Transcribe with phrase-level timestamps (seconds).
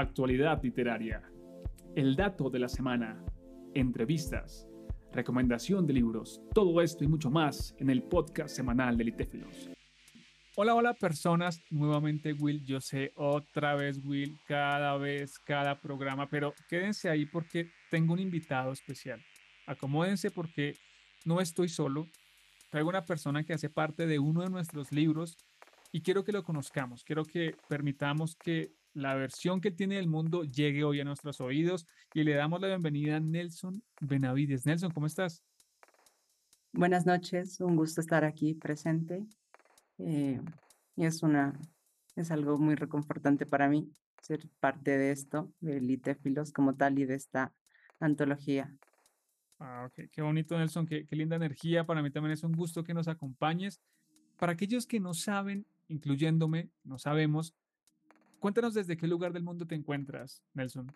[0.00, 1.22] actualidad literaria,
[1.96, 3.20] el dato de la semana,
[3.74, 4.68] entrevistas,
[5.12, 9.70] recomendación de libros, todo esto y mucho más en el podcast semanal de Litéfilos.
[10.54, 16.54] Hola, hola personas, nuevamente Will, yo sé otra vez Will, cada vez, cada programa, pero
[16.68, 19.20] quédense ahí porque tengo un invitado especial.
[19.66, 20.74] Acomódense porque
[21.24, 22.06] no estoy solo,
[22.70, 25.36] traigo una persona que hace parte de uno de nuestros libros
[25.90, 30.44] y quiero que lo conozcamos, quiero que permitamos que la versión que tiene del mundo
[30.44, 34.66] llegue hoy a nuestros oídos y le damos la bienvenida a Nelson Benavides.
[34.66, 35.42] Nelson, ¿cómo estás?
[36.72, 39.24] Buenas noches, un gusto estar aquí presente.
[39.98, 40.40] Eh,
[40.96, 41.58] y es una
[42.20, 47.04] es algo muy reconfortante para mí ser parte de esto, de Litéfilos como tal y
[47.04, 47.54] de esta
[48.00, 48.74] antología.
[49.60, 51.86] Ah, Qué bonito, Nelson, qué, qué linda energía.
[51.86, 53.80] Para mí también es un gusto que nos acompañes.
[54.36, 57.54] Para aquellos que no saben, incluyéndome, no sabemos,
[58.40, 60.92] Cuéntanos desde qué lugar del mundo te encuentras, Nelson.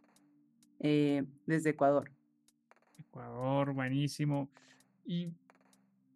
[0.79, 2.11] Eh, desde Ecuador.
[2.99, 4.49] Ecuador, buenísimo.
[5.05, 5.29] ¿Y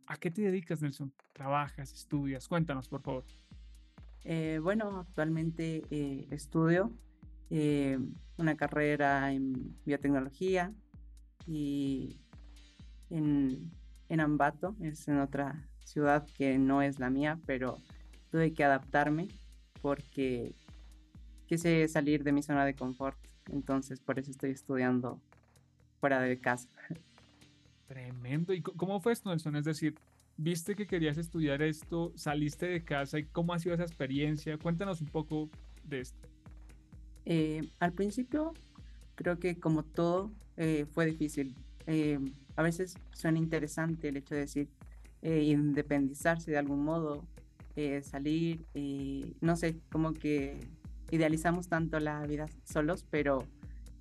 [0.07, 1.13] a qué te dedicas, Nelson?
[1.33, 2.47] ¿Trabajas, estudias?
[2.47, 3.25] Cuéntanos, por favor.
[4.25, 6.93] Eh, bueno, actualmente eh, estudio
[8.39, 10.73] una carrera en biotecnología
[11.47, 12.19] y
[13.09, 13.71] en,
[14.09, 17.79] en Ambato, es en otra ciudad que no es la mía, pero
[18.31, 19.29] tuve que adaptarme
[19.81, 20.55] porque
[21.47, 23.17] quise salir de mi zona de confort,
[23.51, 25.21] entonces por eso estoy estudiando
[26.01, 26.69] fuera de casa.
[27.89, 28.53] Tremendo.
[28.53, 29.57] ¿Y cómo fue esto, Nelson?
[29.57, 29.95] Es decir,
[30.37, 34.59] viste que querías estudiar esto, saliste de casa y cómo ha sido esa experiencia.
[34.59, 35.49] Cuéntanos un poco
[35.85, 36.29] de esto.
[37.25, 38.55] Eh, al principio,
[39.15, 41.55] creo que como todo eh, fue difícil.
[41.87, 42.19] Eh,
[42.57, 44.69] a veces suena interesante el hecho de decir
[45.23, 47.25] independizarse de algún modo,
[48.03, 48.61] salir,
[49.41, 50.61] no sé, como que
[51.11, 53.47] idealizamos tanto la vida solos, pero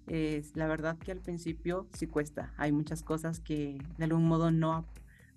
[0.07, 2.53] es la verdad que al principio sí cuesta.
[2.57, 4.85] Hay muchas cosas que de algún modo no,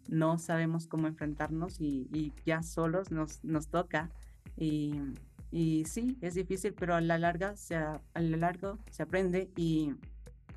[0.08, 4.10] no sabemos cómo enfrentarnos y, ya solos nos, nos toca.
[4.56, 4.94] Y,
[5.50, 9.94] y, sí, es difícil, pero a la larga se, a lo largo se aprende y,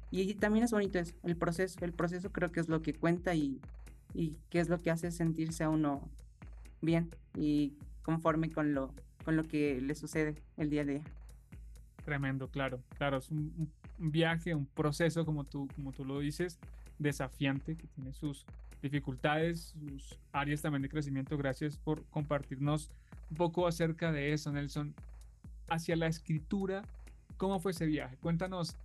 [0.09, 1.84] y también es bonito eso, el proceso.
[1.85, 3.62] El proceso creo que es lo que cuenta y,
[4.14, 6.02] y que es lo que hace sentirse a uno
[6.81, 8.94] bien y conforme con lo,
[9.24, 11.02] con lo que le sucede el día a día.
[12.06, 16.58] Tremendo, claro, claro, es un, viaje, un proceso, como tú, como tú lo dices,
[16.98, 18.46] desafiante, que tiene sus
[18.82, 21.38] dificultades, sus áreas también de crecimiento.
[21.38, 22.90] Gracias por compartirnos
[23.30, 24.96] un poco acerca de eso, Nelson.
[25.70, 26.82] Hacia la escritura,
[27.38, 28.18] ¿cómo fue ese viaje?
[28.18, 28.76] Cuéntanos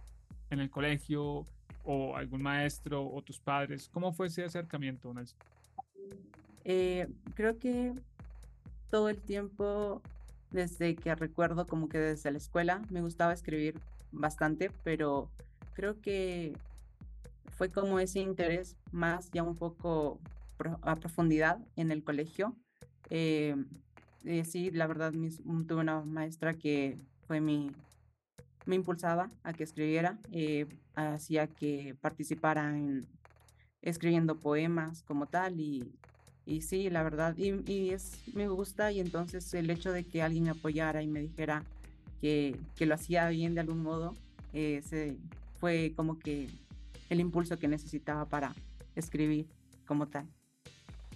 [0.50, 1.46] en el colegio
[1.84, 5.38] o algún maestro o tus padres, ¿cómo fue ese acercamiento, Nelson?
[6.64, 7.94] Eh, creo que
[8.90, 10.02] todo el tiempo
[10.50, 13.80] desde que recuerdo como que desde la escuela me gustaba escribir
[14.12, 15.30] bastante, pero
[15.74, 16.54] creo que
[17.56, 20.18] fue como ese interés más ya un poco
[20.82, 22.54] a profundidad en el colegio.
[23.10, 23.56] Eh,
[24.24, 26.96] eh, sí, la verdad, mm, tuve una maestra que
[27.26, 27.70] fue mi,
[28.66, 33.06] me impulsaba a que escribiera, eh, hacía que participara en
[33.82, 35.92] escribiendo poemas como tal y
[36.46, 40.44] y sí, la verdad, y, es, me gusta y entonces el hecho de que alguien
[40.44, 41.64] me apoyara y me dijera
[42.20, 44.14] que, que lo hacía bien de algún modo,
[44.52, 44.80] eh,
[45.58, 46.48] fue como que
[47.10, 48.54] el impulso que necesitaba para
[48.94, 49.46] escribir
[49.86, 50.26] como tal.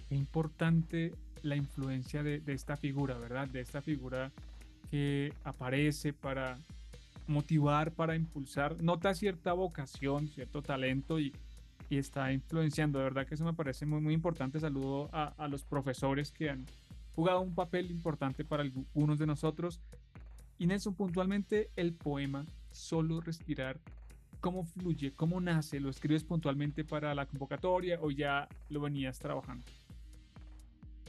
[0.09, 3.47] Qué importante la influencia de, de esta figura, ¿verdad?
[3.47, 4.31] De esta figura
[4.91, 6.57] que aparece para
[7.27, 11.33] motivar, para impulsar, nota cierta vocación, cierto talento y,
[11.91, 12.99] y está influenciando.
[12.99, 14.61] De verdad que eso me parece muy, muy importante.
[14.61, 16.65] Saludo a, a los profesores que han
[17.13, 19.81] jugado un papel importante para algunos de nosotros.
[20.57, 23.77] Y Nelson, puntualmente el poema Solo Respirar,
[24.39, 25.11] ¿cómo fluye?
[25.11, 25.81] ¿Cómo nace?
[25.81, 29.65] ¿Lo escribes puntualmente para la convocatoria o ya lo venías trabajando?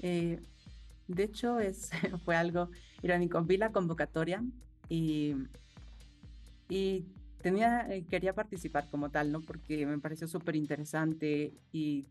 [0.02, 0.40] Eh,
[1.06, 1.90] de hecho, es,
[2.24, 2.70] fue algo
[3.02, 3.40] irónico.
[3.44, 4.42] Vi la convocatoria
[4.88, 5.36] y,
[6.68, 7.04] y
[7.42, 9.40] tenía, eh, quería participar como tal, ¿no?
[9.40, 12.06] Porque me pareció súper interesante y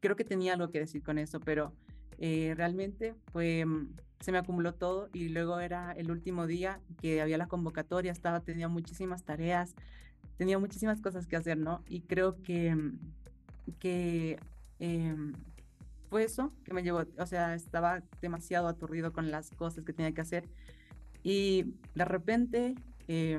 [0.00, 1.72] creo que tenía algo que decir con eso, pero
[2.18, 7.20] eh, realmente fue, mm, se me acumuló todo y luego era el último día que
[7.20, 9.74] había la convocatoria, estaba, tenía muchísimas tareas,
[10.38, 11.82] tenía muchísimas cosas que hacer, ¿no?
[11.88, 12.98] Y creo que, mm,
[13.78, 14.38] que
[14.80, 15.32] em,
[16.10, 20.12] fue eso que me llevó, o sea, estaba demasiado aturdido con las cosas que tenía
[20.12, 20.48] que hacer
[21.22, 22.74] y de repente...
[23.08, 23.38] Eh,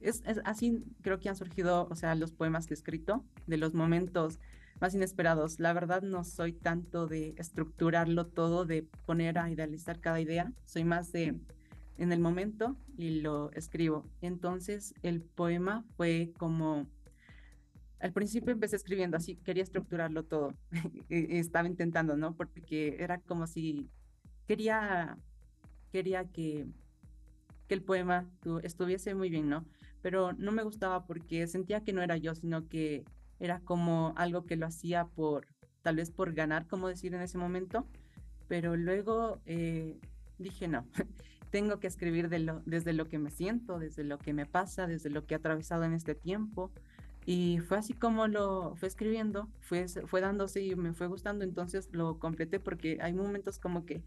[0.00, 3.74] es, así creo que han surgido, o sea, los poemas que he escrito, de los
[3.74, 4.38] momentos
[4.80, 5.58] más inesperados.
[5.58, 10.84] La verdad no soy tanto de estructurarlo todo, de poner a idealizar cada idea, soy
[10.84, 11.38] más de,
[11.98, 14.04] en el momento y lo escribo.
[14.20, 16.86] Entonces el poema fue como,
[18.00, 20.54] al principio empecé escribiendo así, quería estructurarlo todo,
[21.08, 22.34] estaba intentando, ¿no?
[22.36, 23.88] Porque era como si
[24.46, 25.18] quería,
[25.90, 26.66] quería que,
[27.66, 28.30] que el poema
[28.62, 29.64] estuviese muy bien, ¿no?
[30.02, 33.04] Pero no me gustaba porque sentía que no era yo, sino que
[33.40, 35.46] era como algo que lo hacía por,
[35.82, 37.86] tal vez por ganar, como decir en ese momento,
[38.48, 39.98] pero luego eh,
[40.38, 40.86] dije no,
[41.50, 44.86] tengo que escribir de lo, desde lo que me siento, desde lo que me pasa,
[44.86, 46.70] desde lo que he atravesado en este tiempo.
[47.26, 51.90] Y fue así como lo fue escribiendo, fue, fue dándose y me fue gustando, entonces
[51.92, 54.02] lo completé porque hay momentos como que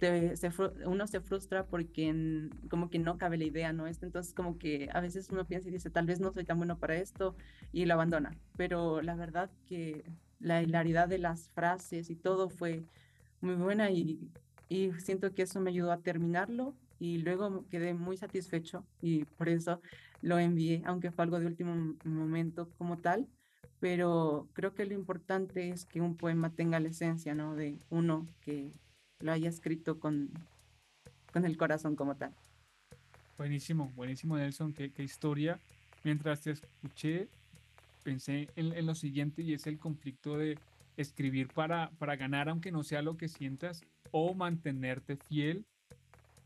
[0.00, 0.50] se,
[0.86, 3.86] uno se frustra porque como que no cabe la idea, ¿no?
[3.86, 6.78] Entonces como que a veces uno piensa y dice, tal vez no soy tan bueno
[6.78, 7.36] para esto
[7.72, 10.04] y lo abandona, pero la verdad que
[10.38, 12.82] la hilaridad de las frases y todo fue
[13.40, 14.30] muy buena y
[14.70, 19.48] y siento que eso me ayudó a terminarlo y luego quedé muy satisfecho y por
[19.48, 19.82] eso
[20.22, 23.28] lo envié, aunque fue algo de último momento como tal,
[23.80, 27.56] pero creo que lo importante es que un poema tenga la esencia, ¿no?
[27.56, 28.72] De uno que
[29.20, 30.30] lo haya escrito con,
[31.32, 32.32] con el corazón como tal.
[33.38, 35.58] Buenísimo, buenísimo Nelson, qué, historia.
[36.04, 37.28] Mientras te escuché,
[38.02, 40.58] pensé en, en, lo siguiente y es el conflicto de
[40.96, 45.64] escribir para, para ganar, aunque no sea lo que sientas, o mantenerte fiel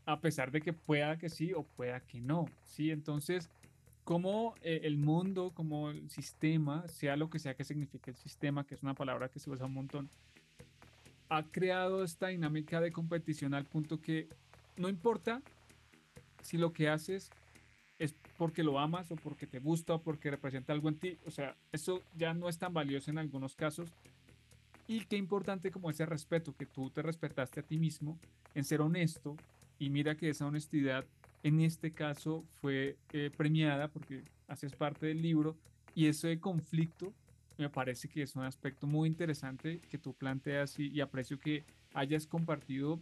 [0.05, 2.91] a pesar de que pueda que sí o pueda que no, ¿sí?
[2.91, 3.49] Entonces,
[4.03, 8.65] como eh, el mundo, como el sistema, sea lo que sea que signifique el sistema,
[8.65, 10.09] que es una palabra que se usa un montón,
[11.29, 14.27] ha creado esta dinámica de competición al punto que
[14.77, 15.41] no importa
[16.41, 17.29] si lo que haces
[17.97, 21.31] es porque lo amas o porque te gusta o porque representa algo en ti, o
[21.31, 23.89] sea, eso ya no es tan valioso en algunos casos
[24.87, 28.19] y qué importante como ese respeto, que tú te respetaste a ti mismo
[28.53, 29.35] en ser honesto.
[29.79, 31.05] Y mira que esa honestidad
[31.43, 35.55] en este caso fue eh, premiada porque haces parte del libro.
[35.95, 37.13] Y ese conflicto
[37.57, 41.63] me parece que es un aspecto muy interesante que tú planteas y, aprecio que
[41.93, 42.99] hayas compartido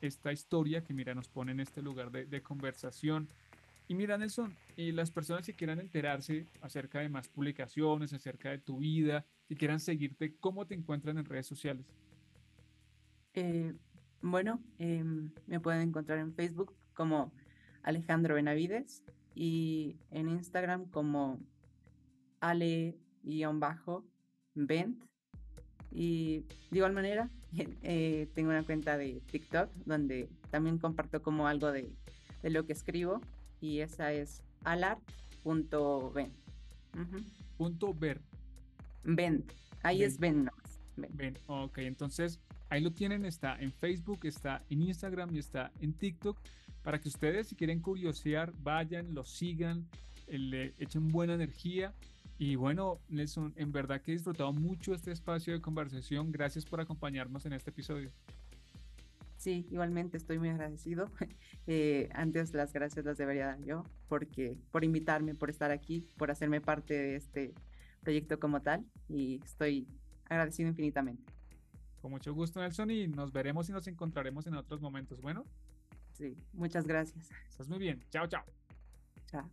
[0.00, 3.28] esta historia que mira nos pone en este lugar de, conversación.
[3.88, 8.58] Y mira, Nelson, y las personas que quieran enterarse acerca de más publicaciones, acerca de
[8.58, 11.86] tu vida, que quieran seguirte, ¿cómo te encuentran en redes sociales?
[13.34, 13.74] Eh,
[14.22, 17.32] bueno, em, me pueden encontrar en Facebook como
[17.82, 19.02] Alejandro Benavides
[19.34, 21.38] y en Instagram como
[23.26, 25.04] ale-bent.
[25.92, 26.40] Y
[26.70, 27.30] de igual manera,
[27.82, 31.92] eh, tengo una cuenta de TikTok donde también comparto como algo de,
[32.42, 33.20] de lo que escribo
[33.60, 36.32] y esa es alart.ben.
[37.56, 38.20] Punto ver.
[39.04, 39.44] Ben.
[39.82, 40.80] Ahí es Ben nomás.
[40.96, 41.38] Ben.
[41.46, 43.24] Ok, entonces ahí lo tienen.
[43.24, 46.38] Está en Facebook, está en Instagram y está en TikTok.
[46.82, 49.86] Para que ustedes, si quieren curiosear, vayan, lo sigan,
[50.26, 51.94] eh, le echen buena energía.
[52.38, 56.30] Y bueno, Nelson, en verdad que he disfrutado mucho este espacio de conversación.
[56.32, 58.12] Gracias por acompañarnos en este episodio.
[59.36, 61.10] Sí, igualmente estoy muy agradecido.
[61.68, 66.30] Eh, antes las gracias las debería dar yo, porque por invitarme, por estar aquí, por
[66.30, 67.54] hacerme parte de este
[68.02, 69.88] proyecto como tal, y estoy
[70.26, 71.24] agradecido infinitamente.
[72.00, 75.20] Con mucho gusto, Nelson, y nos veremos y nos encontraremos en otros momentos.
[75.20, 75.44] Bueno.
[76.12, 77.30] Sí, muchas gracias.
[77.48, 78.00] Estás muy bien.
[78.10, 78.44] Chao, chao.
[79.26, 79.50] Chao.